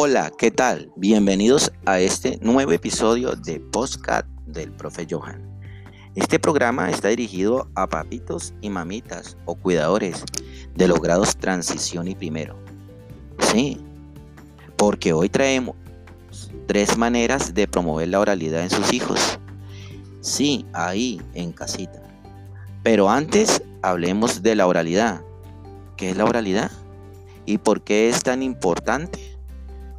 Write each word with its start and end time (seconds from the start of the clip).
Hola, 0.00 0.30
¿qué 0.38 0.52
tal? 0.52 0.92
Bienvenidos 0.94 1.72
a 1.84 1.98
este 1.98 2.38
nuevo 2.40 2.70
episodio 2.70 3.32
de 3.32 3.58
Postcat 3.58 4.24
del 4.46 4.70
profe 4.70 5.08
Johan. 5.10 5.42
Este 6.14 6.38
programa 6.38 6.88
está 6.88 7.08
dirigido 7.08 7.68
a 7.74 7.88
papitos 7.88 8.54
y 8.60 8.70
mamitas 8.70 9.36
o 9.44 9.56
cuidadores 9.56 10.22
de 10.76 10.86
los 10.86 11.00
grados 11.00 11.36
transición 11.36 12.06
y 12.06 12.14
primero. 12.14 12.54
Sí, 13.40 13.80
porque 14.76 15.12
hoy 15.12 15.28
traemos 15.30 15.74
tres 16.68 16.96
maneras 16.96 17.52
de 17.52 17.66
promover 17.66 18.06
la 18.06 18.20
oralidad 18.20 18.62
en 18.62 18.70
sus 18.70 18.92
hijos. 18.92 19.40
Sí, 20.20 20.64
ahí, 20.74 21.20
en 21.34 21.50
casita. 21.50 22.00
Pero 22.84 23.10
antes 23.10 23.64
hablemos 23.82 24.44
de 24.44 24.54
la 24.54 24.68
oralidad. 24.68 25.22
¿Qué 25.96 26.10
es 26.10 26.16
la 26.16 26.24
oralidad? 26.24 26.70
¿Y 27.46 27.58
por 27.58 27.82
qué 27.82 28.08
es 28.08 28.22
tan 28.22 28.44
importante? 28.44 29.27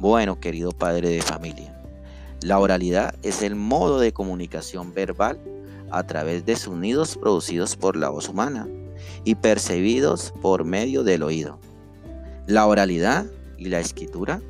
Bueno, 0.00 0.40
querido 0.40 0.72
padre 0.72 1.10
de 1.10 1.20
familia, 1.20 1.78
la 2.40 2.58
oralidad 2.58 3.14
es 3.22 3.42
el 3.42 3.54
modo 3.54 4.00
de 4.00 4.14
comunicación 4.14 4.94
verbal 4.94 5.38
a 5.90 6.06
través 6.06 6.46
de 6.46 6.56
sonidos 6.56 7.18
producidos 7.18 7.76
por 7.76 7.96
la 7.96 8.08
voz 8.08 8.30
humana 8.30 8.66
y 9.24 9.34
percibidos 9.34 10.32
por 10.40 10.64
medio 10.64 11.02
del 11.02 11.22
oído. 11.22 11.58
La 12.46 12.66
oralidad 12.66 13.26
y 13.58 13.66
la 13.66 13.78
escritura 13.78 14.40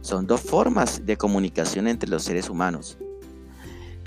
son 0.00 0.28
dos 0.28 0.42
formas 0.42 1.04
de 1.04 1.16
comunicación 1.16 1.88
entre 1.88 2.08
los 2.08 2.22
seres 2.22 2.48
humanos. 2.48 2.98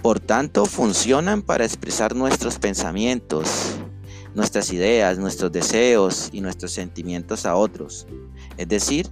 Por 0.02 0.22
tanto, 0.22 0.66
funcionan 0.66 1.41
para 1.41 1.66
expresar 1.66 2.16
nuestros 2.16 2.59
pensamientos, 2.59 3.75
nuestras 4.33 4.72
ideas, 4.72 5.17
nuestros 5.19 5.52
deseos 5.52 6.30
y 6.31 6.39
nuestros 6.39 6.72
sentimientos 6.72 7.45
a 7.45 7.58
otros. 7.58 8.08
Es 8.55 8.69
decir, 8.69 9.09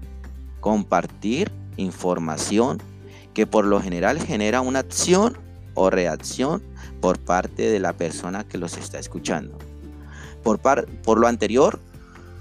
compartir 0.59 1.52
información 1.77 2.79
que 3.33 3.47
por 3.47 3.65
lo 3.65 3.81
general 3.81 4.19
genera 4.19 4.61
una 4.61 4.79
acción 4.79 5.38
o 5.73 5.89
reacción 5.89 6.61
por 6.99 7.19
parte 7.19 7.69
de 7.69 7.79
la 7.79 7.93
persona 7.93 8.43
que 8.43 8.57
los 8.57 8.77
está 8.77 8.99
escuchando. 8.99 9.57
Por, 10.43 10.59
por 10.59 11.19
lo 11.19 11.27
anterior, 11.27 11.80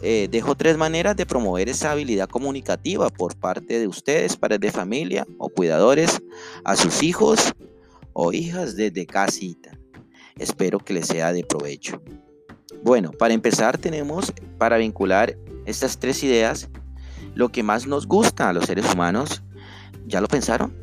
eh, 0.00 0.28
dejo 0.30 0.54
tres 0.54 0.76
maneras 0.76 1.16
de 1.16 1.26
promover 1.26 1.68
esa 1.68 1.90
habilidad 1.90 2.28
comunicativa 2.28 3.10
por 3.10 3.36
parte 3.36 3.78
de 3.80 3.88
ustedes, 3.88 4.36
padres 4.36 4.60
de 4.60 4.70
familia 4.70 5.26
o 5.38 5.48
cuidadores, 5.48 6.22
a 6.64 6.76
sus 6.76 7.02
hijos 7.02 7.52
o 8.12 8.32
hijas 8.32 8.76
desde 8.76 9.06
casita. 9.06 9.76
Espero 10.38 10.78
que 10.78 10.94
les 10.94 11.06
sea 11.06 11.32
de 11.32 11.44
provecho. 11.44 12.00
Bueno, 12.82 13.10
para 13.10 13.34
empezar 13.34 13.76
tenemos 13.76 14.32
para 14.56 14.76
vincular 14.76 15.36
estas 15.66 15.98
tres 15.98 16.22
ideas 16.22 16.68
lo 17.38 17.50
que 17.50 17.62
más 17.62 17.86
nos 17.86 18.08
gusta 18.08 18.48
a 18.48 18.52
los 18.52 18.64
seres 18.64 18.92
humanos. 18.92 19.44
¿Ya 20.08 20.20
lo 20.20 20.26
pensaron? 20.26 20.74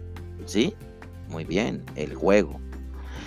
¿Sí? 0.45 0.73
Muy 1.27 1.43
bien, 1.43 1.83
el 1.97 2.15
juego. 2.15 2.61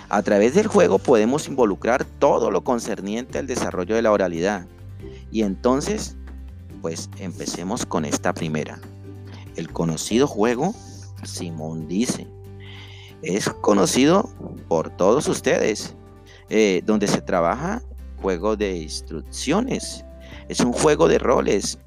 A 0.09 0.23
través 0.23 0.55
del 0.55 0.65
juego 0.65 0.97
podemos 0.97 1.47
involucrar 1.47 2.05
todo 2.05 2.49
lo 2.49 2.63
concerniente 2.63 3.37
al 3.37 3.45
desarrollo 3.45 3.93
de 3.93 4.01
la 4.01 4.11
oralidad. 4.11 4.65
Y 5.29 5.43
entonces, 5.43 6.17
pues 6.81 7.11
empecemos 7.19 7.85
con 7.85 8.03
esta 8.03 8.33
primera. 8.33 8.81
El 9.55 9.71
conocido 9.71 10.25
juego, 10.25 10.73
Simón 11.23 11.87
dice, 11.87 12.25
es 13.21 13.47
conocido 13.47 14.27
por 14.67 14.89
todos 14.89 15.27
ustedes, 15.27 15.95
eh, 16.49 16.81
donde 16.83 17.05
se 17.05 17.21
trabaja 17.21 17.83
juego 18.23 18.55
de 18.55 18.77
instrucciones. 18.77 20.03
Es 20.47 20.61
un 20.61 20.73
juego 20.73 21.07
de 21.07 21.19
roles 21.19 21.77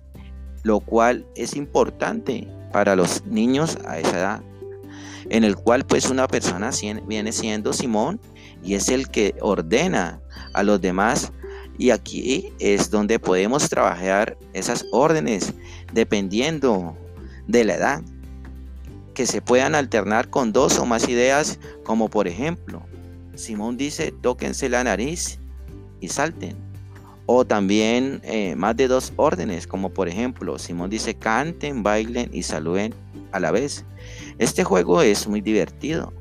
lo 0.62 0.80
cual 0.80 1.26
es 1.36 1.56
importante 1.56 2.48
para 2.72 2.96
los 2.96 3.24
niños 3.26 3.78
a 3.86 3.98
esa 3.98 4.18
edad, 4.18 4.42
en 5.28 5.44
el 5.44 5.56
cual 5.56 5.84
pues 5.84 6.10
una 6.10 6.26
persona 6.28 6.70
viene 7.06 7.32
siendo 7.32 7.72
Simón 7.72 8.20
y 8.62 8.74
es 8.74 8.88
el 8.88 9.08
que 9.08 9.34
ordena 9.40 10.20
a 10.54 10.62
los 10.62 10.80
demás 10.80 11.32
y 11.78 11.90
aquí 11.90 12.52
es 12.58 12.90
donde 12.90 13.18
podemos 13.18 13.68
trabajar 13.68 14.36
esas 14.52 14.84
órdenes 14.92 15.54
dependiendo 15.92 16.96
de 17.46 17.64
la 17.64 17.74
edad, 17.74 18.02
que 19.14 19.26
se 19.26 19.42
puedan 19.42 19.74
alternar 19.74 20.30
con 20.30 20.52
dos 20.52 20.78
o 20.78 20.86
más 20.86 21.08
ideas, 21.08 21.58
como 21.84 22.08
por 22.08 22.28
ejemplo, 22.28 22.82
Simón 23.34 23.76
dice, 23.76 24.12
tóquense 24.20 24.68
la 24.68 24.84
nariz 24.84 25.38
y 26.00 26.08
salten. 26.08 26.56
O 27.34 27.46
también 27.46 28.20
eh, 28.24 28.54
más 28.56 28.76
de 28.76 28.88
dos 28.88 29.14
órdenes, 29.16 29.66
como 29.66 29.88
por 29.88 30.06
ejemplo, 30.06 30.58
Simón 30.58 30.90
dice 30.90 31.14
canten, 31.14 31.82
bailen 31.82 32.28
y 32.30 32.42
saluden 32.42 32.94
a 33.30 33.40
la 33.40 33.50
vez. 33.50 33.86
Este 34.36 34.64
juego 34.64 35.00
es 35.00 35.26
muy 35.26 35.40
divertido. 35.40 36.12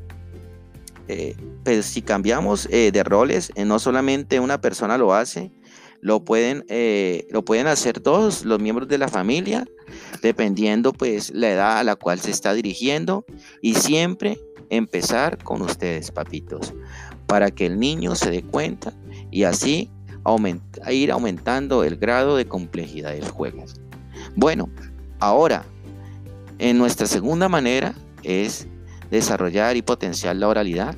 Eh, 1.09 1.35
pero 1.65 1.83
si 1.83 2.01
cambiamos 2.01 2.65
eh, 2.71 2.91
de 2.93 3.03
roles, 3.03 3.51
no 3.57 3.77
solamente 3.77 4.39
una 4.39 4.61
persona 4.61 4.97
lo 4.97 5.13
hace, 5.13 5.51
lo 5.99 6.23
pueden, 6.23 6.63
lo 7.29 7.43
pueden 7.43 7.67
hacer 7.67 7.99
todos 7.99 8.45
los 8.45 8.61
miembros 8.61 8.87
de 8.87 8.97
la 8.97 9.09
familia, 9.09 9.65
dependiendo 10.21 10.93
pues 10.93 11.29
la 11.31 11.49
edad 11.51 11.79
a 11.79 11.83
la 11.83 11.97
cual 11.97 12.21
se 12.21 12.31
está 12.31 12.53
dirigiendo 12.53 13.25
y 13.61 13.73
siempre 13.75 14.39
empezar 14.69 15.43
con 15.43 15.61
ustedes, 15.61 16.09
papitos, 16.09 16.73
para 17.27 17.51
que 17.51 17.65
el 17.65 17.81
niño 17.81 18.15
se 18.15 18.31
dé 18.31 18.43
cuenta 18.43 18.93
y 19.29 19.43
así 19.43 19.91
a 20.23 20.91
ir 20.91 21.11
aumentando 21.11 21.83
el 21.83 21.97
grado 21.97 22.37
de 22.37 22.45
complejidad 22.45 23.11
del 23.13 23.29
juego. 23.29 23.63
Bueno, 24.35 24.69
ahora, 25.19 25.65
en 26.59 26.77
nuestra 26.77 27.07
segunda 27.07 27.49
manera 27.49 27.95
es 28.23 28.67
desarrollar 29.09 29.75
y 29.77 29.81
potenciar 29.81 30.35
la 30.35 30.47
oralidad. 30.47 30.95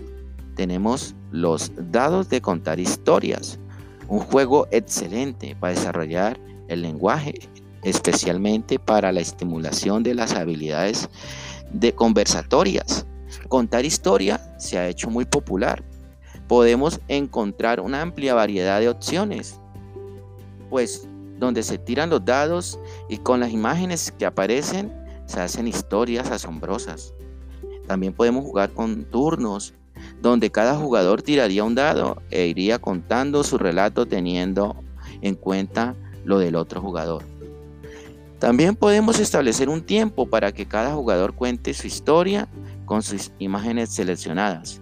Tenemos 0.55 1.15
los 1.31 1.71
dados 1.91 2.29
de 2.29 2.41
contar 2.41 2.79
historias, 2.79 3.59
un 4.07 4.19
juego 4.19 4.67
excelente 4.71 5.55
para 5.59 5.73
desarrollar 5.73 6.39
el 6.67 6.81
lenguaje, 6.81 7.33
especialmente 7.83 8.77
para 8.77 9.11
la 9.11 9.21
estimulación 9.21 10.03
de 10.03 10.15
las 10.15 10.33
habilidades 10.33 11.09
de 11.71 11.93
conversatorias. 11.93 13.05
Contar 13.47 13.85
historia 13.85 14.39
se 14.59 14.77
ha 14.77 14.87
hecho 14.87 15.09
muy 15.09 15.25
popular 15.25 15.83
podemos 16.47 16.99
encontrar 17.07 17.79
una 17.79 18.01
amplia 18.01 18.33
variedad 18.33 18.79
de 18.79 18.89
opciones, 18.89 19.59
pues 20.69 21.07
donde 21.39 21.63
se 21.63 21.77
tiran 21.77 22.09
los 22.09 22.23
dados 22.23 22.79
y 23.09 23.17
con 23.17 23.39
las 23.39 23.51
imágenes 23.51 24.11
que 24.11 24.25
aparecen 24.25 24.93
se 25.25 25.39
hacen 25.39 25.67
historias 25.67 26.29
asombrosas. 26.31 27.13
También 27.87 28.13
podemos 28.13 28.45
jugar 28.45 28.71
con 28.71 29.05
turnos, 29.05 29.73
donde 30.21 30.49
cada 30.51 30.75
jugador 30.75 31.21
tiraría 31.21 31.63
un 31.63 31.75
dado 31.75 32.21
e 32.29 32.47
iría 32.47 32.79
contando 32.79 33.43
su 33.43 33.57
relato 33.57 34.05
teniendo 34.05 34.75
en 35.21 35.35
cuenta 35.35 35.95
lo 36.23 36.39
del 36.39 36.55
otro 36.55 36.81
jugador. 36.81 37.23
También 38.39 38.75
podemos 38.75 39.19
establecer 39.19 39.69
un 39.69 39.81
tiempo 39.81 40.25
para 40.25 40.51
que 40.51 40.65
cada 40.65 40.93
jugador 40.93 41.33
cuente 41.33 41.73
su 41.73 41.87
historia 41.87 42.49
con 42.85 43.01
sus 43.01 43.31
imágenes 43.39 43.89
seleccionadas. 43.89 44.81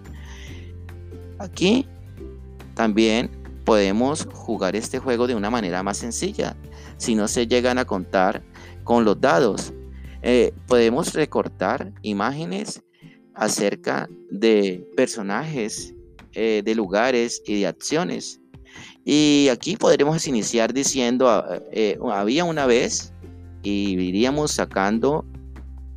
Aquí 1.42 1.88
también 2.74 3.28
podemos 3.64 4.28
jugar 4.32 4.76
este 4.76 5.00
juego 5.00 5.26
de 5.26 5.34
una 5.34 5.50
manera 5.50 5.82
más 5.82 5.98
sencilla. 5.98 6.56
Si 6.98 7.16
no 7.16 7.26
se 7.26 7.48
llegan 7.48 7.78
a 7.78 7.84
contar 7.84 8.44
con 8.84 9.04
los 9.04 9.20
dados, 9.20 9.72
eh, 10.22 10.54
podemos 10.68 11.14
recortar 11.14 11.92
imágenes 12.02 12.84
acerca 13.34 14.08
de 14.30 14.86
personajes, 14.96 15.92
eh, 16.34 16.62
de 16.64 16.74
lugares 16.76 17.42
y 17.44 17.58
de 17.58 17.66
acciones. 17.66 18.40
Y 19.04 19.48
aquí 19.50 19.76
podremos 19.76 20.28
iniciar 20.28 20.72
diciendo, 20.72 21.28
ah, 21.28 21.58
eh, 21.72 21.98
había 22.12 22.44
una 22.44 22.66
vez 22.66 23.12
y 23.64 23.98
iríamos 24.00 24.52
sacando 24.52 25.24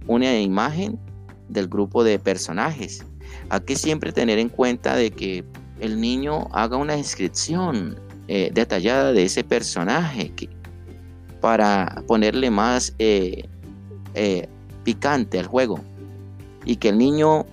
una 0.07 0.39
imagen 0.39 0.99
del 1.49 1.67
grupo 1.67 2.03
de 2.03 2.17
personajes. 2.17 3.05
Hay 3.49 3.61
que 3.61 3.75
siempre 3.75 4.11
tener 4.11 4.39
en 4.39 4.49
cuenta 4.49 4.95
de 4.95 5.11
que 5.11 5.43
el 5.79 5.99
niño 5.99 6.47
haga 6.51 6.77
una 6.77 6.95
descripción 6.95 7.99
eh, 8.27 8.49
detallada 8.53 9.11
de 9.11 9.23
ese 9.23 9.43
personaje 9.43 10.31
para 11.41 12.03
ponerle 12.07 12.49
más 12.49 12.95
eh, 12.97 13.47
eh, 14.13 14.47
picante 14.83 15.37
al 15.37 15.45
juego 15.45 15.79
y 16.65 16.77
que 16.77 16.89
el 16.89 16.97
niño 16.97 17.45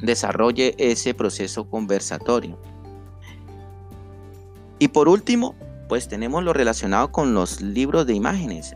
desarrolle 0.00 0.74
ese 0.78 1.14
proceso 1.14 1.68
conversatorio. 1.68 2.58
Y 4.78 4.88
por 4.88 5.08
último, 5.08 5.54
pues 5.88 6.08
tenemos 6.08 6.42
lo 6.42 6.52
relacionado 6.52 7.12
con 7.12 7.34
los 7.34 7.60
libros 7.60 8.06
de 8.06 8.14
imágenes, 8.14 8.74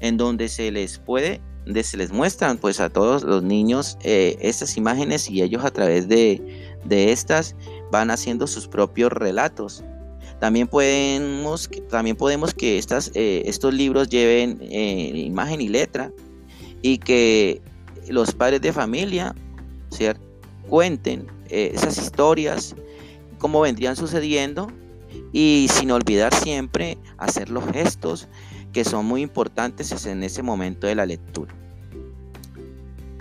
en 0.00 0.16
donde 0.16 0.48
se 0.48 0.72
les 0.72 0.98
puede 0.98 1.40
se 1.82 1.96
les 1.96 2.10
muestran 2.10 2.58
pues 2.58 2.80
a 2.80 2.88
todos 2.88 3.22
los 3.22 3.42
niños 3.42 3.98
eh, 4.02 4.36
estas 4.40 4.76
imágenes 4.76 5.30
y 5.30 5.42
ellos 5.42 5.64
a 5.64 5.70
través 5.70 6.08
de, 6.08 6.42
estas 6.88 7.54
van 7.92 8.10
haciendo 8.10 8.46
sus 8.46 8.66
propios 8.66 9.12
relatos. 9.12 9.84
También 10.40 10.68
podemos, 10.68 11.68
también 11.90 12.16
podemos 12.16 12.54
que 12.54 12.78
estas, 12.78 13.10
eh, 13.14 13.42
estos 13.46 13.74
libros 13.74 14.08
lleven 14.08 14.58
eh, 14.62 15.12
imagen 15.14 15.60
y 15.60 15.68
letra 15.68 16.12
y 16.80 16.98
que 16.98 17.60
los 18.08 18.32
padres 18.32 18.60
de 18.60 18.72
familia 18.72 19.34
¿cierto? 19.90 20.22
cuenten 20.68 21.26
esas 21.50 21.98
historias, 21.98 22.76
cómo 23.38 23.62
vendrían 23.62 23.96
sucediendo 23.96 24.68
y 25.32 25.68
sin 25.72 25.90
olvidar 25.90 26.34
siempre 26.34 26.98
hacer 27.16 27.48
los 27.48 27.64
gestos 27.72 28.28
que 28.72 28.84
son 28.84 29.06
muy 29.06 29.22
importantes 29.22 30.06
en 30.06 30.22
ese 30.22 30.42
momento 30.42 30.86
de 30.86 30.94
la 30.94 31.06
lectura. 31.06 31.54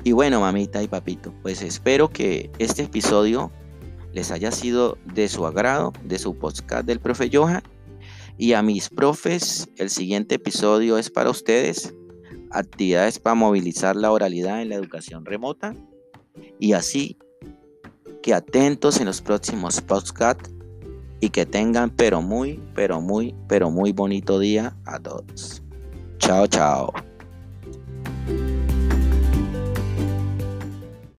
Y 0.03 0.13
bueno, 0.13 0.39
mamita 0.39 0.81
y 0.81 0.87
papito, 0.87 1.33
pues 1.41 1.61
espero 1.61 2.09
que 2.09 2.49
este 2.59 2.83
episodio 2.83 3.51
les 4.13 4.31
haya 4.31 4.51
sido 4.51 4.97
de 5.13 5.27
su 5.27 5.45
agrado, 5.45 5.93
de 6.03 6.17
su 6.17 6.37
podcast 6.37 6.85
del 6.85 6.99
profe 6.99 7.29
Johan. 7.31 7.61
Y 8.37 8.53
a 8.53 8.61
mis 8.61 8.89
profes, 8.89 9.67
el 9.77 9.89
siguiente 9.89 10.35
episodio 10.35 10.97
es 10.97 11.09
para 11.09 11.29
ustedes. 11.29 11.93
Actividades 12.51 13.19
para 13.19 13.35
movilizar 13.35 13.95
la 13.95 14.11
oralidad 14.11 14.61
en 14.61 14.69
la 14.69 14.75
educación 14.75 15.25
remota. 15.25 15.75
Y 16.59 16.73
así 16.73 17.17
que 18.23 18.33
atentos 18.33 18.99
en 18.99 19.07
los 19.07 19.21
próximos 19.21 19.81
podcasts 19.81 20.49
y 21.19 21.29
que 21.29 21.45
tengan 21.45 21.89
pero 21.89 22.21
muy, 22.21 22.61
pero 22.73 23.01
muy, 23.01 23.35
pero 23.47 23.69
muy 23.71 23.91
bonito 23.91 24.39
día 24.39 24.75
a 24.85 24.99
todos. 24.99 25.61
Chao, 26.19 26.47
chao. 26.47 26.93